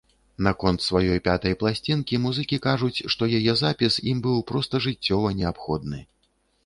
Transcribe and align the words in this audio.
Наконт 0.45 0.79
сваёй 0.85 1.19
пятай 1.27 1.53
пласцінкі 1.63 2.19
музыкі 2.25 2.57
кажуць, 2.67 3.03
што 3.15 3.29
яе 3.41 3.53
запіс 3.63 4.01
ім 4.13 4.17
быў 4.25 4.43
проста 4.53 4.83
жыццёва 4.87 5.27
неабходны. 5.43 6.05